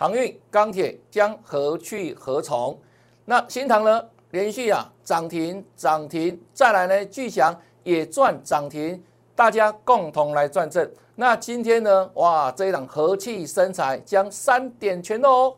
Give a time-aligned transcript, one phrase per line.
[0.00, 2.74] 航运、钢铁将何去何从？
[3.26, 4.02] 那新塘呢？
[4.30, 9.04] 连续啊涨停涨停，再来呢巨翔也赚涨停，
[9.34, 10.90] 大家共同来赚正。
[11.16, 12.10] 那今天呢？
[12.14, 15.54] 哇，这一档和气生财将三点全哦。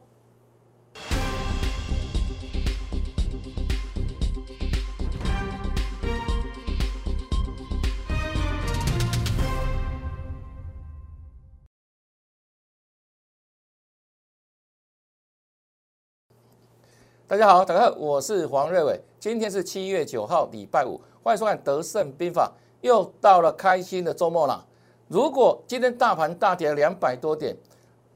[17.32, 19.00] 大家好，大家好，我是黄瑞伟。
[19.18, 22.52] 今天是七月九号，礼拜五，欢迎收看《德胜兵法》。
[22.86, 24.62] 又到了开心的周末了。
[25.08, 27.56] 如果今天大盘大跌两百多点，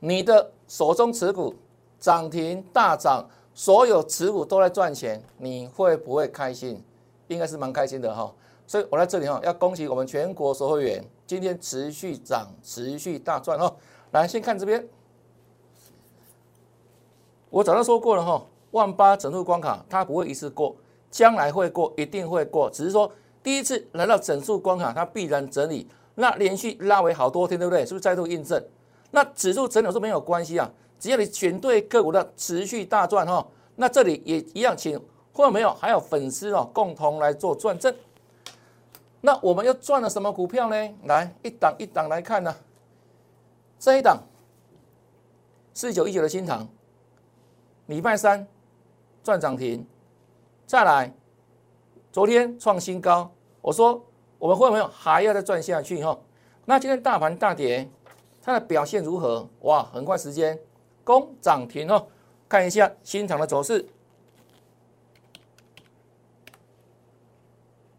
[0.00, 1.54] 你的手中持股
[1.98, 6.84] 涨停大涨，所有持股都在赚钱，你会不会开心？
[7.28, 8.30] 应该是蛮开心的哈。
[8.66, 13.76] 所以我在这里哈，要恭喜我们全国所有会员，今天持续涨，持续大赚哦。
[14.10, 14.86] 来，先看这边，
[17.48, 18.44] 我早就说过了哈。
[18.76, 20.76] 万八整数关卡，它不会一次过，
[21.10, 22.68] 将来会过，一定会过。
[22.70, 23.10] 只是说
[23.42, 27.84] 第一次来到整数关卡，它必然整理，那连续拉回好多天，对不对？
[27.86, 28.62] 是不是再度印证？
[29.10, 33.46] 那指数整理是没有关系啊，只要你选对个股的持续大赚哈。
[33.76, 35.00] 那这里也一样，请
[35.32, 37.94] 或者没有，还有粉丝哦，共同来做转正。
[39.22, 40.76] 那我们又赚了什么股票呢？
[41.04, 42.54] 来一档一档来看呢。
[43.78, 44.22] 这一档
[45.74, 46.66] 四九一九的新塘，
[47.86, 48.46] 礼拜三。
[49.26, 49.84] 赚涨停，
[50.68, 51.12] 再来，
[52.12, 53.28] 昨天创新高。
[53.60, 54.00] 我说
[54.38, 56.00] 我们会不会还要再赚下去？
[56.04, 56.16] 哈，
[56.64, 57.90] 那今天大盘大跌，
[58.40, 59.48] 它的表现如何？
[59.62, 60.56] 哇，很快时间
[61.02, 62.06] 攻涨停哦。
[62.48, 63.84] 看一下新场的走势，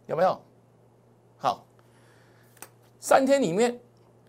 [0.05, 0.41] 有没有？
[1.35, 1.65] 好，
[3.01, 3.77] 三天里面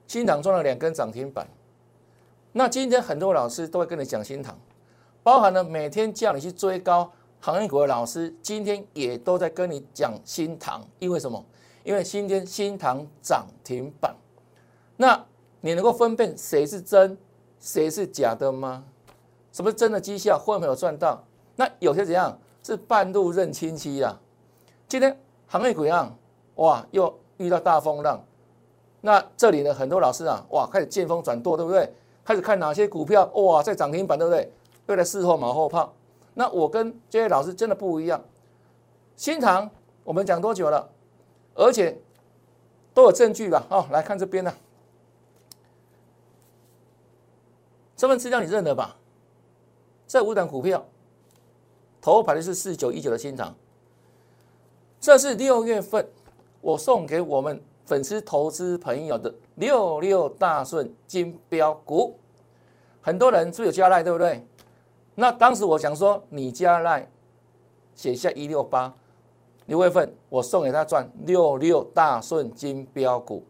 [0.08, 1.46] 新塘赚了两根涨停板。
[2.50, 4.58] 那今天很多老师都会跟你讲新塘。
[5.28, 11.44] 包含了每天叫你去追高行业股的老师，今天也都在跟你讲新塘，因为什么？
[11.84, 14.16] 因为今天新塘涨停板。
[14.96, 15.22] 那
[15.60, 17.18] 你能够分辨谁是真，
[17.60, 18.82] 谁是假的吗？
[19.52, 20.38] 什么是真的绩效？
[20.38, 21.22] 会没有赚到？
[21.56, 24.18] 那有些怎样是半路认亲戚啊？
[24.88, 25.14] 今天
[25.46, 26.16] 行业股样，
[26.54, 28.24] 哇，又遇到大风浪。
[29.02, 31.92] 那这里呢，很多老师啊，哇，开始见风转舵，对不对？
[32.24, 34.50] 开始看哪些股票，哇，在涨停板，对不对？
[34.88, 35.94] 为了事后马后炮，
[36.34, 38.22] 那我跟这些老师真的不一样。
[39.16, 39.70] 新塘
[40.04, 40.90] 我们讲多久了？
[41.54, 42.00] 而且
[42.94, 43.66] 都有证据吧？
[43.68, 44.52] 哦，来看这边呢，
[47.96, 48.96] 这份资料你认得吧？
[50.06, 50.86] 这五档股票，
[52.00, 53.54] 头排的是四九一九的新塘，
[55.00, 56.08] 这是六月份
[56.62, 62.16] 我送给我们粉丝投资朋友的六六大顺金标股，
[63.02, 64.47] 很多人是不是有加赖，对不对？
[65.20, 67.10] 那当时我想说，你加来
[67.96, 68.94] 写下一六八
[69.66, 73.44] 六月份，我送给他赚六六大顺金标股。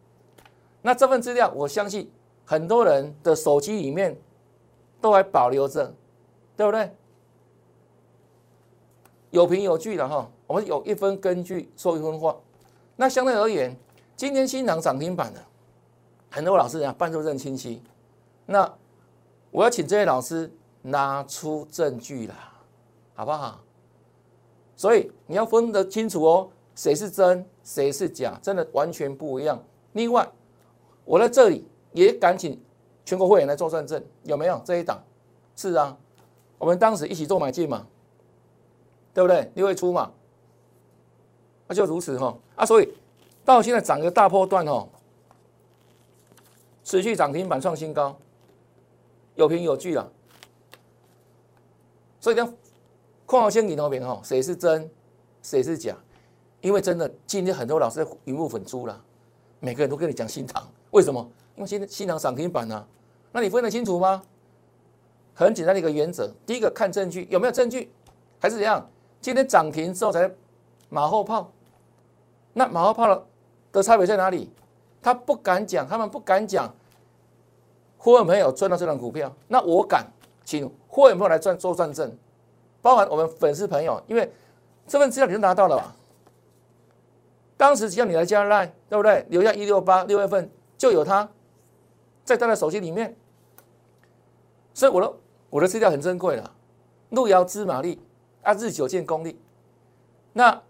[0.81, 2.11] 那这份资料，我相信
[2.47, 4.19] 很多人的手机里面
[4.99, 5.95] 都还保留着，
[6.57, 6.91] 对不对？
[9.28, 12.34] 有凭有据的哈，我们有一分根据说一分话。
[12.97, 13.77] 那相对而言，
[14.17, 15.41] 今天新塘涨停板的
[16.31, 17.83] 很多老师讲，半路认清晰。
[18.47, 18.73] 那
[19.51, 20.51] 我要请这位老师。
[20.83, 22.53] 拿出证据啦，
[23.15, 23.61] 好不好？
[24.77, 29.61] 所以你要分得清楚哦，谁是真，谁是假，真的完全不一样。
[29.93, 30.31] 另外，
[31.05, 32.61] 我在这里也敢请
[33.05, 35.03] 全国会员来做认证，有没有这一档？
[35.56, 35.97] 是啊，
[36.59, 37.87] 我们当时一起做买进嘛，
[39.12, 39.50] 对不对？
[39.56, 40.12] 六月初嘛，
[41.66, 42.95] 那就如此哈啊，所以
[43.45, 44.89] 到现在涨个大波段哦，
[46.84, 48.16] 持续涨停板创新高，
[49.34, 50.09] 有凭有据啊。
[52.21, 52.55] 所以呢，
[53.27, 54.91] 矿号先领头边哈，谁是真，
[55.43, 55.97] 谁是假？
[56.61, 59.01] 因为真的，今天很多老师云雾粉猪了，
[59.61, 61.31] 每个人都跟你讲新塘，为什么？
[61.55, 62.84] 因为新新塘涨停板呢，
[63.31, 64.21] 那你分得清楚吗？
[65.34, 67.92] 很简单的一个原则，第一个看证据，有没有证据？
[68.41, 68.84] 还是怎样？
[69.21, 70.28] 今天涨停之后才
[70.89, 71.53] 马后炮，
[72.53, 73.25] 那马后炮
[73.71, 74.51] 的差别在哪里？
[75.01, 76.75] 他不敢讲，他们不敢讲，
[77.97, 80.04] 会员朋友赚到这张股票，那我敢。
[80.45, 80.66] 请
[81.03, 82.16] 会员朋友来赚做转正，
[82.83, 84.33] 包含我们粉丝朋友，因为
[84.86, 85.95] 这份资料你都拿到了吧？
[87.56, 89.24] 当时只要你来加 line，对不对？
[89.28, 91.28] 留下一六八六月份就有他，
[92.24, 93.16] 在他的手机里面，
[94.74, 95.15] 所以我的
[95.50, 96.53] 我的资料很珍贵了，
[97.10, 98.01] 路遥知马力，
[98.42, 99.41] 啊日久见功力。
[100.33, 100.62] 那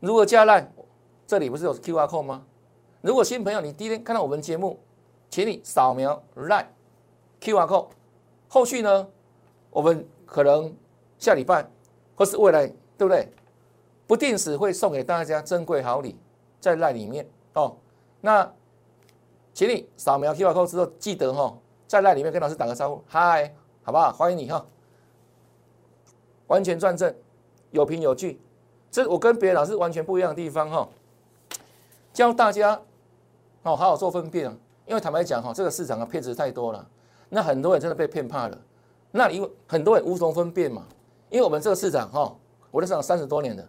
[0.00, 0.66] 如果加 line，
[1.26, 2.46] 这里不是有 Q R code 吗？
[3.02, 4.80] 如果新朋友你第一天看到我们节目，
[5.28, 6.66] 请你扫描 line
[7.40, 7.88] Q R code，
[8.48, 9.08] 后续呢？
[9.74, 10.72] 我们可能
[11.18, 11.68] 下礼拜
[12.14, 12.64] 或是未来，
[12.96, 13.28] 对不对？
[14.06, 16.16] 不定时会送给大家珍贵好礼，
[16.60, 17.76] 在赖里面哦。
[18.20, 18.48] 那
[19.52, 24.12] 请你扫描 QR code 之后，记得哈，在赖里面跟老师打个招呼，嗨，好不好？
[24.12, 24.64] 欢迎你哈。
[26.46, 27.12] 完全转正，
[27.72, 28.40] 有凭有据，
[28.92, 30.88] 这我跟别的老师完全不一样的地方哈。
[32.12, 32.80] 教大家
[33.64, 34.56] 哦，好好做分辨，
[34.86, 36.86] 因为坦白讲哈，这个市场啊骗子太多了，
[37.28, 38.60] 那很多人真的被骗怕了。
[39.16, 40.84] 那因为很多人无从分辨嘛，
[41.30, 42.36] 因为我们这个市场哈，
[42.72, 43.64] 我在市场三十多年的，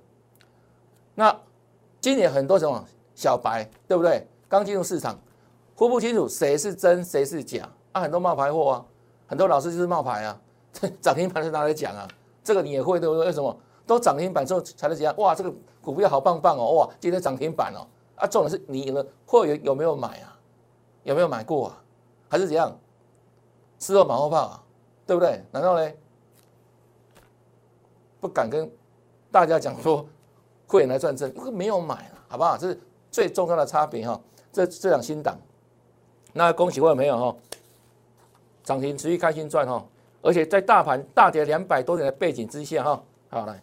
[1.14, 1.40] 那
[2.02, 2.84] 今年很多什么
[3.14, 4.28] 小白，对不对？
[4.50, 5.16] 刚进入市场，
[5.76, 8.86] 分不清楚谁是真谁是假啊，很多冒牌货啊，
[9.28, 10.42] 很多老师就是冒牌啊，
[11.00, 12.08] 涨停板是拿来讲啊，
[12.44, 13.28] 这个你也会对不对？
[13.28, 13.56] 为什么
[13.86, 15.16] 都涨停板之后才能讲？
[15.18, 20.36] 哇，这个股票好棒棒哦，哇，今天涨停板哦，啊，重点是你的会员有没有买啊？
[21.04, 21.84] 有没有买过啊？
[22.28, 22.76] 还是怎样？
[23.78, 24.64] 事后马后炮啊？
[25.06, 25.44] 对不对？
[25.52, 25.92] 难道呢？
[28.20, 28.70] 不敢跟
[29.32, 30.04] 大家讲说
[30.66, 32.58] 会员来赚正，因为没有买了，好不好？
[32.58, 32.80] 这是
[33.12, 34.20] 最重要的差别哈。
[34.52, 35.38] 这这两新档，
[36.34, 37.38] 那恭喜各位朋友哈，
[38.64, 39.86] 涨停持续开心赚哈，
[40.22, 43.62] 而且在大盘大跌两百多点的背景之下哈，好来，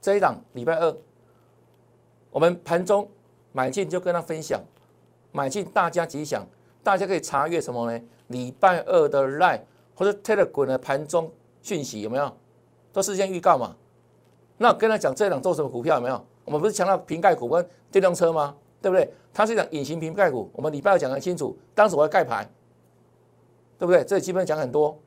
[0.00, 0.96] 这一档礼拜二，
[2.30, 3.06] 我们盘中
[3.52, 4.58] 买进就跟他分享，
[5.32, 6.46] 买进大家吉祥。
[6.84, 8.04] 大家可以查阅什么呢？
[8.32, 9.60] 礼拜二的 Line
[9.94, 11.30] 或者 Telegram 的盘中
[11.60, 12.32] 讯息有没有？
[12.92, 13.76] 都事先预告嘛？
[14.58, 16.26] 那跟他讲这档做什么股票有没有？
[16.44, 18.56] 我们不是强调瓶盖股跟电动车吗？
[18.80, 19.08] 对不对？
[19.32, 22.44] 它是一档隐形瓶盖股，我们礼拜二讲得很清楚，当时我要盖牌，
[23.78, 24.04] 对不对？
[24.04, 24.98] 这基本讲很多。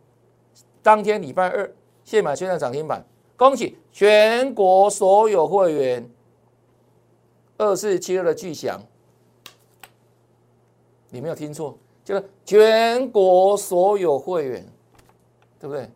[0.81, 1.69] 当天礼拜二
[2.03, 3.05] 现买现在涨停板，
[3.35, 6.09] 恭喜全国所有会员，
[7.57, 8.81] 二四七二的巨响。
[11.09, 14.65] 你没有听错，就是全国所有会员，
[15.59, 15.89] 对不对？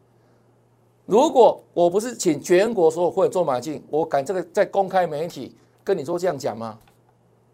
[1.05, 6.77] 如果我不是请全国所有会员做买进，我敢这个在公开媒体跟你说这样讲吗？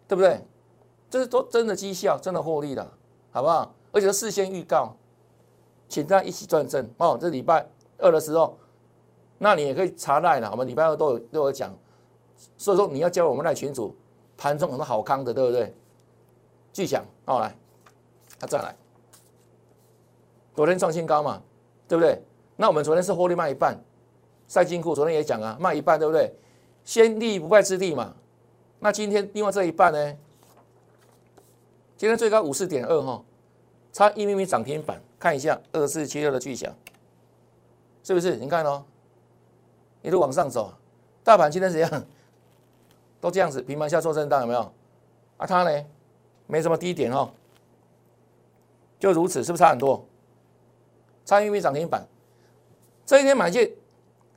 [0.08, 0.40] 对不对？
[1.08, 2.90] 这是都真的绩效，真的获利的，
[3.30, 3.72] 好不好？
[3.92, 4.94] 而且是事先预告，
[5.88, 7.16] 请大家一起赚正哦。
[7.20, 7.66] 这礼拜
[7.98, 8.56] 二的时候，
[9.38, 11.72] 那你也可以查赖了，我们礼拜二都有都有讲，
[12.56, 13.94] 所以说你要教我们赖群主
[14.36, 15.74] 盘中很多好康的，对不对？
[16.72, 17.56] 巨响，好来，
[18.38, 18.74] 他再来。
[20.54, 21.42] 昨天创新高嘛，
[21.86, 22.22] 对不对？
[22.56, 23.78] 那我们昨天是获利卖一半，
[24.48, 26.34] 赛金库昨天也讲啊，卖一半，对不对？
[26.84, 28.14] 先立不败之地嘛。
[28.78, 30.16] 那今天另外这一半呢？
[31.96, 33.24] 今天最高五四点二哈，
[33.92, 36.74] 差一厘米涨停板，看一下二四七六的巨响，
[38.02, 38.36] 是不是？
[38.36, 38.84] 你看哦，
[40.02, 40.72] 一路往上走，
[41.24, 42.06] 大盘今天怎样？
[43.20, 44.60] 都这样子，平盘下做震荡，有没有？
[45.38, 45.84] 啊，它呢？
[46.46, 47.30] 没什么低点哦，
[48.98, 50.04] 就如此，是不是差很多？
[51.24, 52.06] 差一米涨停板，
[53.04, 53.74] 这一天买进，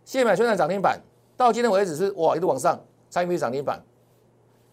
[0.06, 1.00] 现买现在涨停板，
[1.38, 2.80] 到今天为止是哇一路往上，
[3.10, 3.82] 差一米涨停板，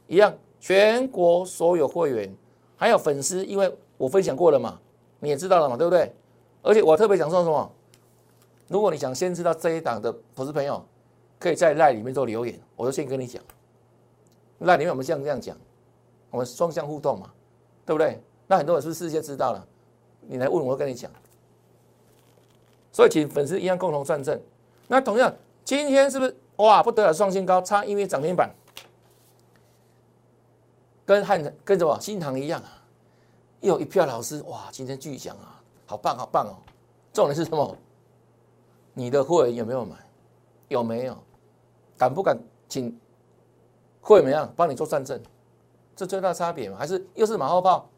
[0.07, 2.35] 一样，全国所有会员
[2.77, 4.81] 还有粉丝，因为我分享过了嘛，
[5.21, 6.13] 你也知道了嘛，对不对？
[6.63, 7.73] 而且我特别想说什么？
[8.69, 10.85] 如果你想先知道这一档的投资朋友，
[11.39, 13.43] 可以在赖里面做留言，我就先跟你讲，
[14.61, 15.57] 赖里面我们像这样讲。
[16.29, 17.31] 我们双向互动嘛，
[17.87, 18.21] 对不对？
[18.47, 19.67] 那很多人是不是事先知道了？
[20.29, 21.11] 你来问我，跟你讲。
[22.93, 24.41] 所以请粉丝一样共同赚正。
[24.89, 25.35] 那同样，
[25.65, 28.51] 今天是不是哇不得了，创新高，差因为涨停板，
[31.05, 32.83] 跟汉跟什么新塘一样啊？
[33.61, 36.57] 又有一票老师哇，今天巨响啊，好棒好棒哦！
[37.13, 37.77] 重点是什么？
[38.95, 39.97] 你的会有没有买？
[40.69, 41.17] 有没有？
[41.99, 42.99] 敢不敢请
[44.01, 45.21] 会怎么样帮你做转正？
[45.95, 47.89] 这最大差别嘛，还是又是马后炮，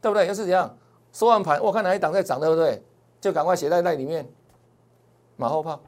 [0.00, 0.26] 对不对？
[0.26, 0.76] 又是怎样
[1.12, 2.82] 收完盘，我看哪一档在涨，对不对？
[3.20, 4.28] 就赶快写在那里面，
[5.36, 5.80] 马后炮。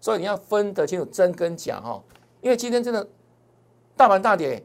[0.00, 2.02] 所以你要分得清楚真跟假哈，
[2.40, 3.06] 因为今天真的
[3.96, 4.64] 大盘大跌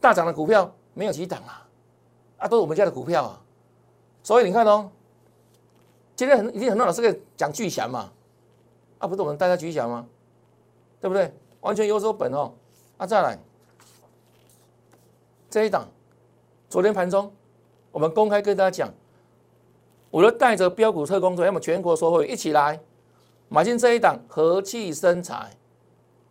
[0.00, 1.66] 大涨的股票没有几档啊，
[2.38, 3.42] 啊，都是我们家的股票啊。
[4.22, 4.90] 所以你看哦，
[6.14, 8.12] 今天很一定很多老师在讲巨响嘛，
[8.98, 10.06] 啊，不是我们大家巨响吗？
[11.00, 11.34] 对不对？
[11.60, 12.52] 完全有所本哦。
[12.96, 13.38] 啊，再来。
[15.50, 15.88] 这一档，
[16.68, 17.32] 昨天盘中，
[17.90, 18.94] 我们公开跟大家讲，
[20.16, 22.80] 我就带着标股特工队，要么全国所有一起来
[23.50, 25.50] 买进这一档和气生财。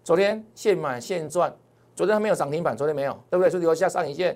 [0.03, 1.55] 昨天现买现赚，
[1.95, 3.49] 昨天还没有涨停板，昨天没有，对不对？
[3.51, 4.35] 所以留下上影线。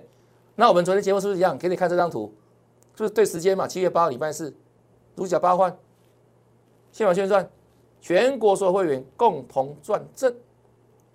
[0.53, 1.57] 那我们昨天节目是不是一样？
[1.57, 2.31] 给你看这张图，
[2.95, 4.55] 就是对时间嘛，七月八号礼拜四，
[5.15, 5.75] 独角八换，
[6.91, 7.49] 现买现赚，
[7.99, 10.31] 全国所有会员共同赚正，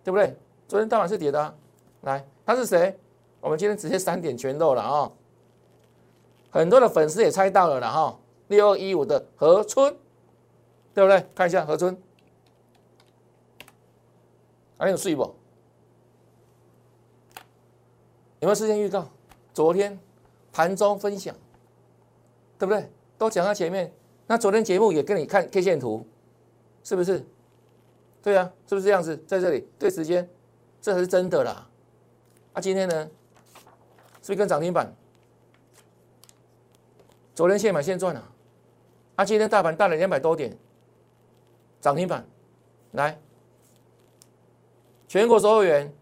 [0.02, 0.36] 对不对？
[0.66, 1.54] 昨天大盘是跌的，
[2.00, 2.98] 来，他是谁？
[3.40, 5.12] 我们今天直接三点全漏了啊！
[6.50, 9.96] 很多的粉丝也猜到了了哈，六二一五的河村，
[10.92, 11.26] 对不对？
[11.34, 11.96] 看一下河村，
[14.78, 15.22] 还有睡不？
[18.40, 19.08] 有没有事先预告？
[19.54, 19.98] 昨天
[20.52, 21.34] 盘中分享，
[22.58, 22.90] 对不对？
[23.16, 23.92] 都讲在前面。
[24.26, 26.06] 那昨天节目也跟你看 K 线图，
[26.82, 27.24] 是不是？
[28.22, 29.16] 对啊，是不是这样子？
[29.26, 30.28] 在这里对时间，
[30.80, 31.68] 这才是真的啦。
[32.52, 33.10] 啊，今天呢，
[34.22, 34.94] 是不是跟涨停板？
[37.34, 38.32] 昨天现买现赚啊！
[39.16, 40.56] 啊，今天大盘大了两百多点，
[41.80, 42.26] 涨停板，
[42.92, 43.18] 来，
[45.06, 45.92] 全国所有员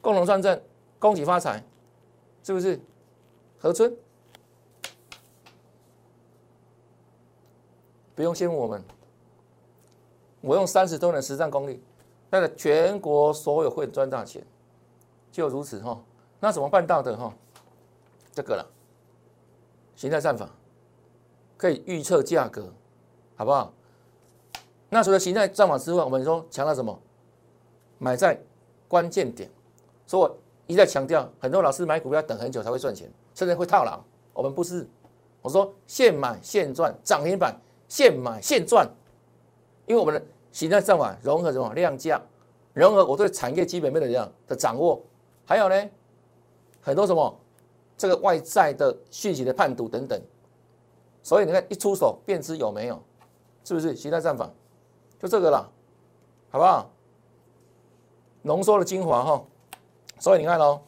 [0.00, 0.62] 共同上阵，
[0.98, 1.64] 恭喜发财，
[2.42, 2.78] 是不是？
[3.58, 3.96] 何春，
[8.14, 8.84] 不用羡慕我们，
[10.40, 11.82] 我用三十多年实战功力，
[12.28, 14.44] 带了全国所有会赚大钱，
[15.30, 16.02] 就如此哈。
[16.40, 17.32] 那怎么办到的哈？
[18.32, 18.66] 这个了，
[19.94, 20.50] 形态战法。
[21.62, 22.74] 可以预测价格，
[23.36, 23.72] 好不好？
[24.88, 26.98] 那除了形态战法之外，我们说强调什么？
[27.98, 28.36] 买在
[28.88, 29.48] 关键点。
[30.04, 34.02] 所以我一再强调，很多老师买股票等很久才会赚钱，甚至会套牢。
[34.32, 34.84] 我们不是，
[35.40, 38.84] 我说现买现赚，涨停板现买现赚。
[39.86, 42.20] 因为我们的形态战法融合什么量价，
[42.72, 45.00] 融合我对产业基本面的这样的掌握，
[45.46, 45.90] 还有呢，
[46.80, 47.40] 很多什么
[47.96, 50.20] 这个外在的讯息的判读等等。
[51.22, 53.00] 所以你看，一出手便知有没有，
[53.64, 53.94] 是不是？
[53.94, 54.50] 形态战法
[55.20, 55.70] 就这个了，
[56.50, 56.90] 好不好？
[58.42, 59.44] 浓缩的精华哈。
[60.18, 60.80] 所以你看喽，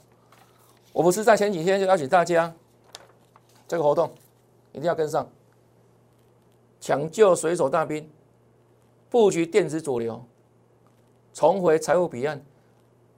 [0.92, 2.52] 我不是在前几天就邀请大家，
[3.68, 4.12] 这个活动
[4.72, 5.28] 一定要跟上，
[6.80, 8.10] 抢救水手大兵，
[9.08, 10.24] 布局电子主流，
[11.32, 12.44] 重回财富彼岸。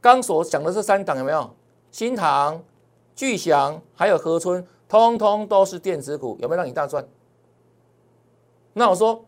[0.03, 1.51] 刚所讲的这三档有没有？
[1.91, 2.63] 新塘、
[3.15, 4.67] 巨祥还有河村。
[4.89, 7.07] 通通都是电子股，有没有让你大赚？
[8.73, 9.25] 那我说，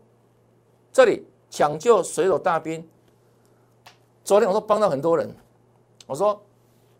[0.91, 2.87] 这里抢救水手大兵。
[4.23, 5.33] 昨天我说帮到很多人，
[6.05, 6.39] 我说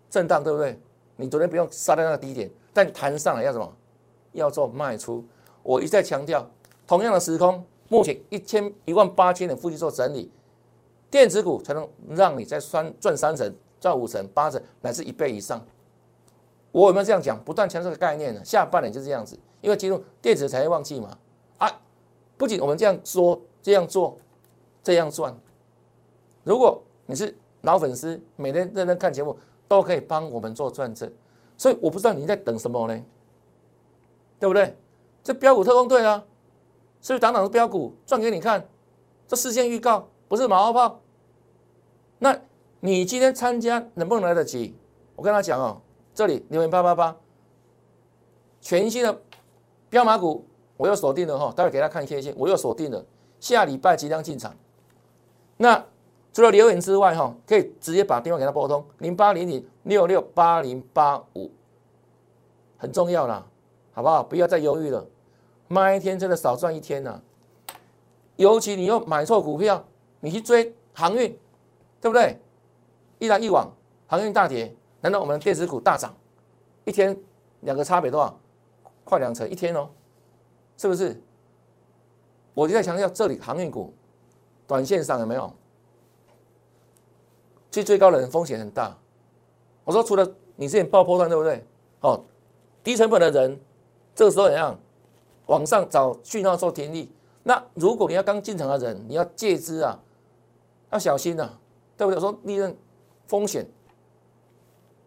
[0.09, 0.79] 震荡对不对？
[1.15, 3.71] 你昨天不用杀在那个低点，但弹上来要什么？
[4.31, 5.23] 要做卖出。
[5.63, 6.49] 我一再强调，
[6.87, 10.31] 同样的时空，目前一千一万八千点附近做整理，
[11.11, 15.63] 电子股才能让你在三赚三成、赚五成、八成，乃至一倍以上。
[16.71, 17.41] 我有没有这样讲？
[17.43, 18.43] 不断强调这个概念呢？
[18.45, 21.17] 下半年就是这样子，因为进入电子产业旺季嘛。
[21.57, 21.81] 啊，
[22.37, 24.17] 不仅我们这样说、这样做、
[24.83, 25.35] 这样赚。
[26.43, 31.11] 如果你是老粉丝，每天认真看节目，都可以帮我们做转正。
[31.57, 33.03] 所以我不知道你在等什么呢？
[34.39, 34.77] 对不对？
[35.23, 36.23] 这标股特工队啊，
[37.01, 38.65] 是不是档档是标股赚给你看？
[39.27, 41.01] 这事先预告不是马后炮。
[42.19, 42.39] 那
[42.79, 44.75] 你今天参加能不能来得及？
[45.15, 45.81] 我跟他讲哦。
[46.19, 47.15] 这里留言八八八，
[48.59, 49.21] 全新的
[49.89, 50.45] 标马股，
[50.75, 53.05] 我又锁定了哈，待会给大家看 K 线，我又锁定了，
[53.39, 54.53] 下礼拜即将进场。
[55.55, 55.81] 那
[56.33, 61.49] 除了留言之外哈，可以直接把电话给他拨通零八零零六六八零八五，
[62.77, 63.47] 很重要啦，
[63.93, 64.21] 好不好？
[64.21, 65.07] 不要再犹豫了，
[65.69, 67.21] 卖一天真的少赚一天呐。
[68.35, 69.85] 尤其你又买错股票，
[70.19, 71.39] 你去追航运，
[72.01, 72.37] 对不对？
[73.19, 73.71] 一来一往，
[74.05, 74.75] 航运大跌。
[75.01, 76.15] 难道我们的电子股大涨，
[76.85, 77.17] 一天
[77.61, 78.39] 两个差别多少？
[79.03, 79.89] 快两成一天哦，
[80.77, 81.19] 是不是？
[82.53, 83.93] 我就在强调这里航运股，
[84.67, 85.51] 短线上有没有？
[87.71, 88.95] 其实最高的人风险很大。
[89.83, 91.65] 我说除了你之前爆破段对不对？
[92.01, 92.23] 哦，
[92.83, 93.59] 低成本的人，
[94.13, 94.77] 这个时候怎样？
[95.45, 97.11] 往上找讯号做停利。
[97.41, 99.99] 那如果你要刚进场的人，你要借资啊，
[100.91, 101.49] 要小心呐，
[101.97, 102.15] 对不对？
[102.15, 102.77] 我说利润
[103.25, 103.65] 风险。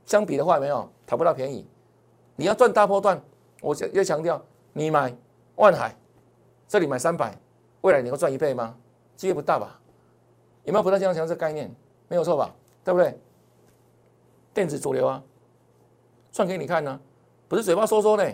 [0.06, 1.66] 相比的话，没有讨不到便宜。
[2.36, 3.22] 你要赚大波段，
[3.60, 4.42] 我要强调，
[4.72, 5.14] 你买
[5.56, 5.96] 万海，
[6.66, 7.38] 这里买三百，
[7.82, 8.76] 未来你会赚一倍吗？
[9.16, 9.78] 机会不大吧？
[10.64, 11.72] 有没有不太强强这概念？
[12.08, 12.54] 没有错吧？
[12.84, 13.18] 对不对？
[14.54, 15.22] 电子主流啊，
[16.32, 17.00] 赚给你看呢，
[17.48, 18.24] 不是嘴巴说说呢，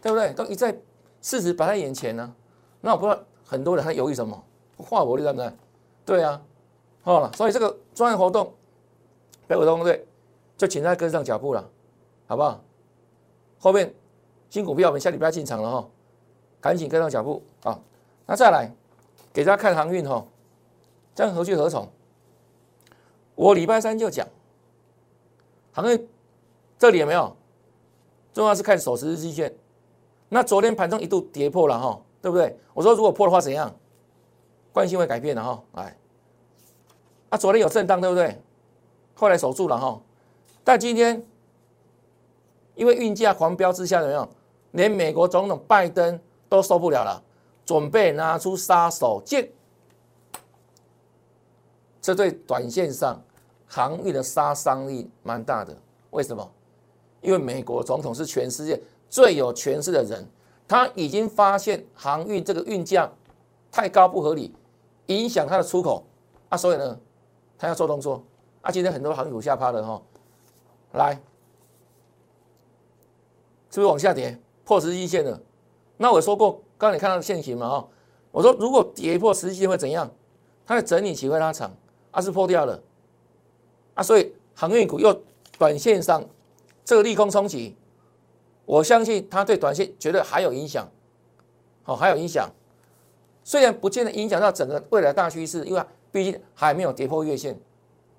[0.00, 0.32] 对不对？
[0.32, 0.72] 都一再
[1.20, 2.34] 事实摆在眼前呢。
[2.80, 4.42] 那我不知道很多人还犹豫什么？
[4.76, 5.52] 话我对不对？
[6.04, 6.40] 对啊，
[7.02, 8.54] 好了，所以这个专业活动，
[9.46, 10.06] 北股通对。
[10.60, 11.70] 就请他跟上脚步了，
[12.26, 12.62] 好不好？
[13.58, 13.94] 后面
[14.50, 15.88] 新股票我们下礼拜进场了哈，
[16.60, 17.80] 赶紧跟上脚步啊！
[18.26, 18.70] 那再来
[19.32, 20.22] 给大家看航运哈，
[21.14, 21.88] 这样何去何从？
[23.36, 24.28] 我礼拜三就讲
[25.72, 26.08] 航运，
[26.78, 27.34] 这里有没有？
[28.34, 29.54] 重要是看手持日均线。
[30.28, 32.54] 那昨天盘中一度跌破了哈，对不对？
[32.74, 33.74] 我说如果破的话怎样？
[34.74, 35.96] 惯性会改变的哈，来，
[37.30, 38.38] 啊，昨天有震荡对不对？
[39.14, 39.98] 后来守住了哈。
[40.70, 41.20] 但今天，
[42.76, 44.30] 因为运价狂飙之下，怎么样？
[44.70, 46.16] 连美国总统拜登
[46.48, 47.20] 都受不了了，
[47.66, 49.50] 准备拿出杀手锏。
[52.00, 53.20] 这对短线上
[53.66, 55.76] 航运的杀伤力蛮大的。
[56.10, 56.48] 为什么？
[57.20, 60.24] 因为美国总统是全世界最有权势的人，
[60.68, 63.10] 他已经发现航运这个运价
[63.72, 64.54] 太高不合理，
[65.06, 66.04] 影响他的出口
[66.48, 66.96] 啊，所以呢，
[67.58, 68.22] 他要做动作
[68.62, 68.70] 啊。
[68.70, 70.00] 今天很多航运股下趴了哈，
[70.92, 71.14] 来，
[73.70, 75.40] 是不是往下跌破十日线了？
[75.96, 77.88] 那我说过，刚刚你看到的线型嘛哈，
[78.30, 80.10] 我说如果跌破十日线会怎样？
[80.66, 81.74] 它的整理期会拉长，
[82.10, 82.80] 啊是破掉了
[83.94, 85.22] 啊，所以航运股又
[85.58, 86.24] 短线上
[86.84, 87.76] 这个利空冲击。
[88.64, 90.88] 我相信它对短线绝对还有影响，
[91.84, 92.48] 哦还有影响，
[93.42, 95.82] 虽然不见得影响到整个未来大趋势，因为
[96.12, 97.58] 毕竟还没有跌破月线，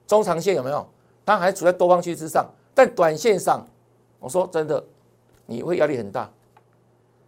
[0.06, 0.86] 中长线有没有？
[1.25, 3.66] 它还处在多方区之上，但短线上，
[4.20, 4.84] 我说真的，
[5.46, 6.30] 你会压力很大，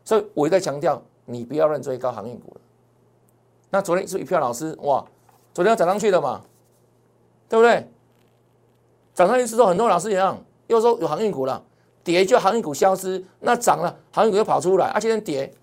[0.05, 2.61] 所以我一再强调，你不要乱追高航运股了。
[3.69, 5.05] 那昨天是一票老师哇，
[5.53, 6.41] 昨天要涨上去的嘛，
[7.49, 7.87] 对不对？
[9.13, 11.63] 涨上去之后，很多老师一样，又说有航运股了。
[12.03, 15.53] 跌就航运股消失，那涨了航运股又跑出来，而且天跌，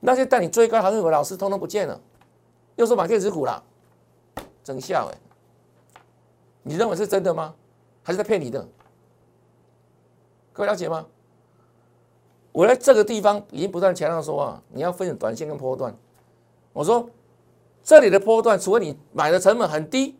[0.00, 2.00] 那些带你追高航运股的老师通通不见了，
[2.74, 3.62] 又说买电子股了，
[4.64, 5.18] 真笑哎！
[6.64, 7.54] 你认为是真的吗？
[8.02, 8.66] 还是在骗你的？
[10.52, 11.06] 各位了解吗？
[12.52, 15.96] 我在这个地方已经不断强调说啊，你要分短线跟波段。
[16.74, 17.08] 我说
[17.82, 20.14] 这里的波段，除非你买的成本很低，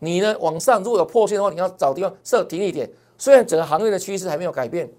[0.00, 2.90] 你呢往上如果有破线的话，你要找地方设停利点。
[3.16, 4.90] 虽然整个行业的趋势还没有改变，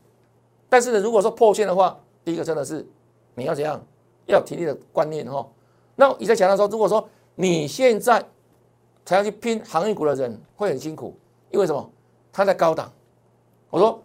[0.70, 2.88] 但是呢，如果说破线的话，第一个真的是
[3.36, 3.84] 你要怎样，
[4.26, 5.46] 要有体力的观念哈。
[5.98, 8.26] 那你在强调说，如果说你现在
[9.06, 11.14] 才要去拼行业股的人会很辛苦，
[11.52, 11.92] 因为什么？
[12.32, 12.92] 它在高档。
[13.70, 14.04] 我说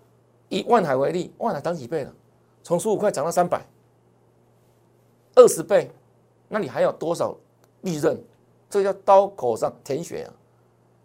[0.48, 2.12] 以万海为例，万海涨几倍了？
[2.62, 3.64] 从十五块涨到三百，
[5.34, 5.90] 二十倍，
[6.48, 7.36] 那你还有多少
[7.82, 8.22] 利润？
[8.70, 10.32] 这叫刀口上舔血啊！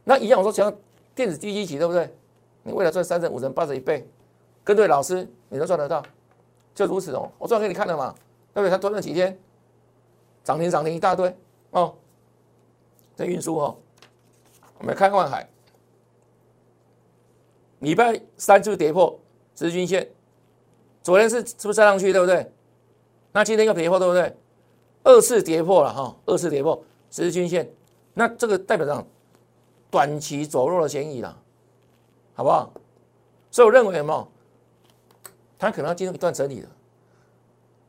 [0.04, 0.74] 那一样，我说像
[1.14, 2.16] 电子第一期，对不对？
[2.64, 4.08] 你为了赚三成、五成、八成一倍，
[4.64, 6.02] 跟对老师，你都赚得到，
[6.74, 7.30] 就如此哦。
[7.38, 8.16] 我赚给你看了嘛，
[8.54, 8.70] 对不对？
[8.70, 9.38] 他赚了几天，
[10.44, 11.36] 涨停涨停一大堆
[11.72, 11.94] 哦。
[13.16, 13.76] 在运输哦，
[14.78, 15.50] 我们看万海，
[17.80, 19.20] 礼拜三是不是跌破
[19.56, 20.10] 十日均线，
[21.04, 22.52] 昨天是是不是再上去，对不对？
[23.32, 24.36] 那今天又跌破，对不对？
[25.04, 27.72] 二次跌破了哈，二次跌破十日均线，
[28.14, 29.06] 那这个代表上
[29.90, 31.38] 短期走弱的嫌疑了。
[32.34, 32.72] 好不好？
[33.50, 34.28] 所以我认为什么？
[35.58, 36.68] 它可能要进入一段整理的，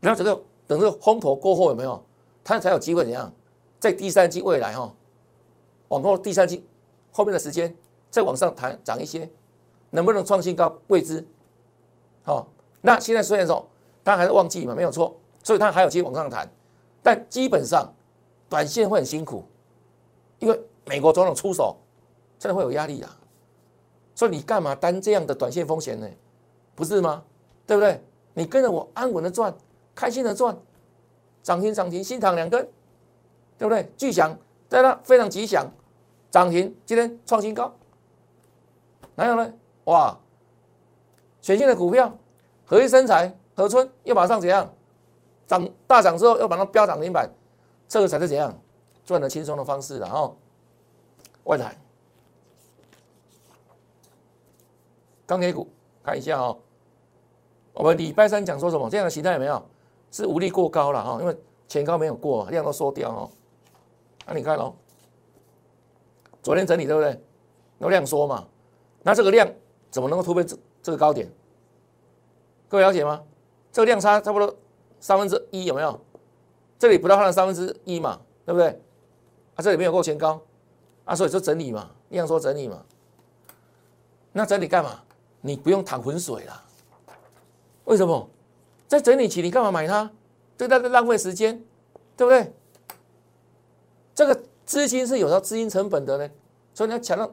[0.01, 0.35] 然后这个
[0.66, 2.03] 等这个风头过后有没有？
[2.42, 3.31] 它才有机会怎样？
[3.79, 4.90] 在第三季未来哈，
[5.88, 6.66] 往后第三季
[7.12, 7.77] 后面的时间
[8.11, 9.29] 再往上弹涨一些，
[9.90, 11.24] 能不能创新高未知。
[12.22, 12.46] 好，
[12.81, 13.66] 那现在虽然说
[14.05, 16.48] 它还是旺季嘛，没有错，所以它还有机会往上弹，
[17.03, 17.92] 但基本上
[18.48, 19.44] 短线会很辛苦，
[20.38, 21.77] 因为美国总统出手
[22.38, 23.16] 真的会有压力啊。
[24.14, 26.09] 说你干嘛担这样的短线风险呢？
[26.74, 27.22] 不是吗？
[27.66, 28.03] 对不对？
[28.35, 29.55] 你跟着我安稳的赚，
[29.94, 30.57] 开心的赚，
[31.42, 32.68] 涨停涨停，新塘两根，
[33.57, 33.90] 对不对？
[33.96, 34.37] 巨响
[34.68, 35.66] 在那非常吉祥，
[36.31, 37.74] 涨停今天创新高，
[39.14, 39.53] 哪有呢？
[39.88, 40.16] 哇！
[41.40, 42.14] 全新的股票，
[42.66, 44.70] 合一生财、合春又马上怎样？
[45.46, 47.31] 涨大涨之后又把它飙涨停板，
[47.88, 48.55] 这个才是怎样
[49.07, 50.37] 赚的轻松的方式了哦。
[51.44, 51.74] 外台。
[55.24, 55.66] 钢铁股
[56.03, 56.59] 看一下哦，
[57.72, 58.90] 我们礼拜三讲说什么？
[58.90, 59.62] 这样的形态有没有？
[60.11, 61.35] 是无力过高了哈，因为
[61.66, 63.31] 前高没有过，量都缩掉哦。
[64.27, 64.74] 那你看哦，
[66.42, 67.18] 昨天整理对不对？
[67.79, 68.46] 那量缩嘛，
[69.03, 69.48] 那这个量
[69.90, 71.31] 怎么能够突破这这个高点？
[72.68, 73.22] 各位了解吗？
[73.72, 74.55] 这个量差差不多
[75.01, 76.01] 三分之一有没有？
[76.79, 78.68] 这里不到它的三分之一嘛，对不对？
[79.57, 80.40] 啊，这里没有过前高，
[81.05, 82.85] 啊，所以说整理嘛，量缩整理嘛。
[84.33, 85.03] 那整理干嘛？
[85.40, 86.64] 你不用淌浑水了，
[87.85, 88.29] 为什么？
[88.87, 90.11] 在整理期你干嘛买它？
[90.57, 91.64] 这在浪费时间，
[92.16, 92.53] 对不对？
[94.14, 96.31] 这个资金是有它资金成本的呢，
[96.74, 97.31] 所以你要强调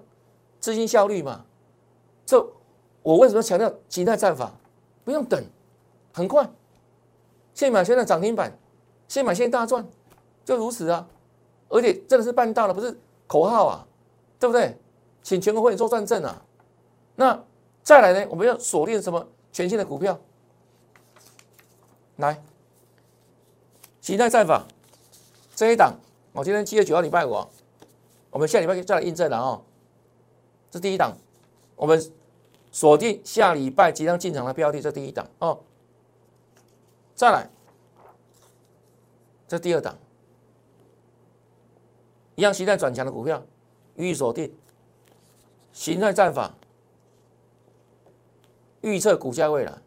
[0.60, 1.46] 资金效率嘛。
[2.26, 2.46] 这
[3.04, 4.52] 我为什么强调形态战法？
[5.04, 5.44] 不用等，
[6.14, 6.50] 很快，
[7.54, 8.58] 现买现在涨停板，
[9.08, 9.88] 现买现大赚，
[10.44, 11.08] 就如此啊！
[11.70, 13.88] 而且真的是办到了，不是口号啊，
[14.40, 14.78] 对不对？
[15.22, 16.42] 请全国会员做转正啊，
[17.16, 17.44] 那。
[17.84, 20.20] 再来呢，我们要锁定什么全新的股票？
[22.16, 22.42] 来，
[24.02, 24.66] 形态战法
[25.56, 25.94] 这一档，
[26.34, 27.46] 我今天七月九号礼拜五，
[28.32, 29.62] 我们下礼拜再来印证了哦。
[30.72, 31.16] 这第一档，
[31.76, 32.12] 我们
[32.72, 35.60] 锁定下礼拜即将进场的标的，这第一档哦。
[37.16, 37.50] 再来，
[39.48, 39.98] 这第二档，
[42.36, 43.44] 一样形态转强的股票，
[43.96, 44.54] 予以锁定。
[45.72, 46.54] 形态战法，
[48.80, 49.78] 预测股价未来，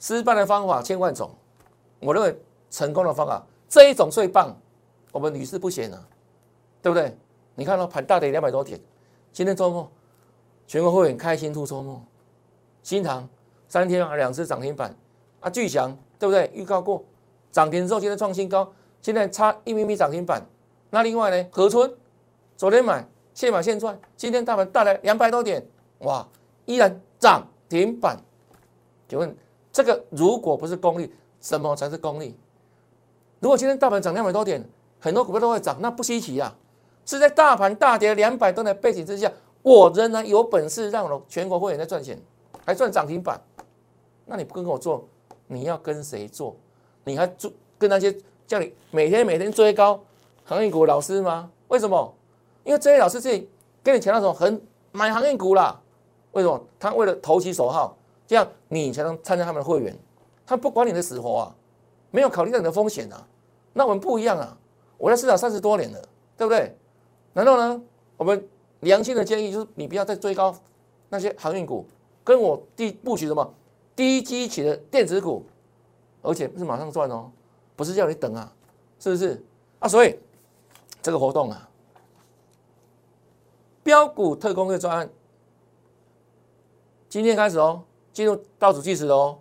[0.00, 1.34] 失败的方法千万种，
[2.00, 2.38] 我认为
[2.70, 4.56] 成功的方法这一种最棒，
[5.10, 6.08] 我们屡试不鲜啊，
[6.80, 7.14] 对不对？
[7.54, 8.80] 你看到盘大跌两百多点，
[9.32, 9.90] 今天周末
[10.66, 12.02] 全国会员开心出周末，
[12.82, 13.28] 新塘
[13.68, 14.94] 三天啊两次涨停板
[15.40, 16.50] 啊，巨翔对不对？
[16.54, 17.04] 预告过
[17.50, 20.42] 涨停之后，今天创新高，现在差一米米涨停板。
[20.90, 21.92] 那另外呢，河村
[22.56, 25.66] 昨天买现买现赚，今天大盘大来两百多点，
[25.98, 26.26] 哇，
[26.64, 28.18] 依然涨停板。
[29.08, 29.36] 请问
[29.70, 32.34] 这个如果不是功力，什么才是功力？
[33.40, 34.66] 如果今天大盘涨两百多点，
[35.00, 36.56] 很多股票都会涨，那不稀奇啊。
[37.04, 39.30] 是在大盘大跌两百多的背景之下，
[39.62, 42.18] 我仍然有本事让我全国会员在赚钱，
[42.64, 43.40] 还赚涨停板。
[44.24, 45.06] 那你不跟我做，
[45.46, 46.56] 你要跟谁做？
[47.04, 50.00] 你还做跟那些叫你每天每天追高
[50.44, 51.50] 行业股老师吗？
[51.68, 52.14] 为什么？
[52.64, 53.50] 因为这些老师自己
[53.82, 54.60] 跟你讲那种很
[54.92, 55.80] 买行业股啦。
[56.30, 56.64] 为什么？
[56.78, 59.98] 他为了投其所好，这样你才能参加他们的会员。
[60.46, 61.54] 他不管你的死活啊，
[62.10, 63.26] 没有考虑到你的风险啊。
[63.72, 64.56] 那我们不一样啊，
[64.98, 65.98] 我在市场三十多年了，
[66.36, 66.76] 对不对？
[67.32, 67.82] 难道呢？
[68.16, 68.48] 我们
[68.80, 70.54] 良心的建议就是，你不要再追高
[71.08, 71.86] 那些航运股，
[72.22, 73.54] 跟我低布局什么
[73.96, 75.44] 低基企的电子股，
[76.22, 77.30] 而且不是马上赚哦，
[77.74, 78.52] 不是叫你等啊，
[78.98, 79.42] 是不是？
[79.78, 80.18] 啊，所以
[81.00, 81.68] 这个活动啊，
[83.82, 85.10] 标股特工队专案，
[87.08, 89.38] 今天开始哦，进入倒数计时哦，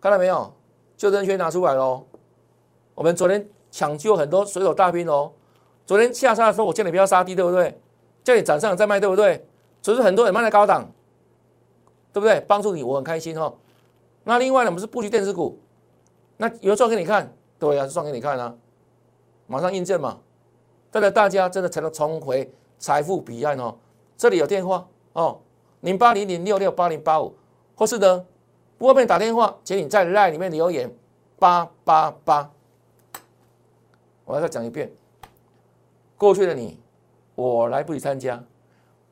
[0.00, 0.52] 看到没有？
[0.96, 2.04] 救生圈拿出来喽！
[2.94, 5.32] 我们昨天抢救很多水手大兵哦。
[5.86, 7.78] 昨天下杀的时候，我叫你不要杀低，对不对？
[8.22, 9.46] 叫你涨上再卖，对不对？
[9.82, 10.90] 所以说很多人卖在高档，
[12.12, 12.40] 对不对？
[12.48, 13.54] 帮助你，我很开心哦。
[14.24, 15.58] 那另外呢，我们是布局电子股，
[16.38, 18.54] 那有赚给你看，对啊，赚给你看啊，
[19.46, 20.18] 马上印证嘛。
[20.90, 23.76] 带着大家真的才能重回财富彼岸哦。
[24.16, 25.40] 这里有电话哦，
[25.80, 27.34] 零八零零六六八零八五，
[27.74, 28.24] 或是呢，
[28.78, 30.90] 不方便打电话，请你在 line 里面留言
[31.38, 32.48] 八八八。
[34.24, 34.90] 我要再讲一遍。
[36.24, 36.80] 过去的你，
[37.34, 38.42] 我来不及参加；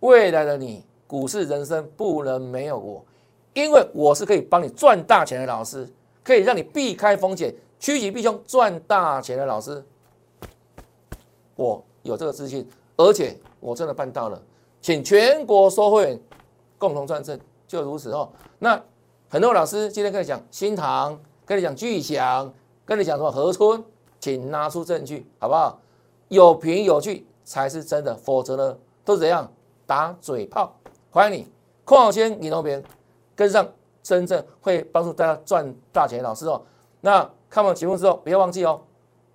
[0.01, 3.05] 未来的你，股市人生不能没有我，
[3.53, 5.87] 因为我是可以帮你赚大钱的老师，
[6.25, 9.85] 可以让你避开风险、趋吉避凶赚大钱的老师。
[11.55, 14.43] 我有这个自信，而且我真的办到了，
[14.81, 16.21] 请全国收会员
[16.79, 18.27] 共同赚证，就如此哦。
[18.59, 18.83] 那
[19.29, 22.51] 很多老师今天跟你讲新塘，跟你讲巨响，
[22.87, 23.85] 跟你讲什么河村，
[24.19, 25.79] 请拿出证据，好不好？
[26.33, 29.47] 有凭有据才是真的，否则呢都是怎样
[29.87, 30.75] 打嘴炮？
[31.11, 31.53] 欢迎你，
[31.85, 32.83] 矿先你那边
[33.37, 33.69] 跟上
[34.03, 36.63] 真正会帮助大家赚大钱老师哦。
[37.03, 38.81] 那看完节目之后，不要忘记哦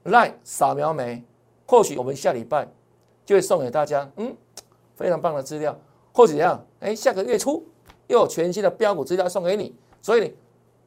[0.05, 1.23] ，line 扫描没？
[1.67, 2.67] 或许我们下礼拜
[3.23, 4.35] 就会送给大家，嗯，
[4.95, 5.77] 非常棒的资料。
[6.11, 6.65] 或者怎样？
[6.79, 7.63] 哎，下个月初
[8.07, 9.75] 又有全新的标股资料送给你。
[10.01, 10.35] 所以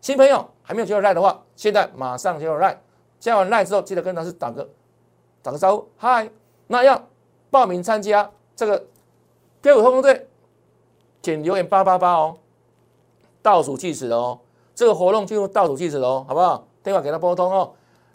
[0.00, 2.76] 新朋友还没有加入 line 的话，现在马上加入 line。
[3.20, 4.68] 加完 line 之后，记得跟老师打个。
[5.42, 6.30] 打个招呼，嗨！
[6.66, 7.08] 那要
[7.50, 8.86] 报名参加这个
[9.60, 10.28] 标股特工队，
[11.22, 12.36] 请留言八八八哦，
[13.42, 14.38] 倒数计时哦，
[14.74, 16.66] 这个活动进入倒数计时哦，好不好？
[16.82, 17.72] 电话给他拨通哦。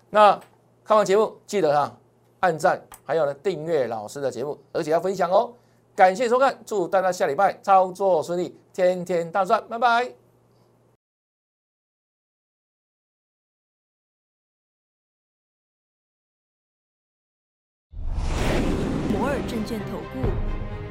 [0.09, 0.39] 那
[0.83, 1.95] 看完节目记得哈，
[2.39, 5.51] 按赞，还有呢订阅老师的节目，而且要分享哦。
[5.95, 10.24] 感谢收看，祝大家下礼拜操作顺利，天天大赚，拜拜。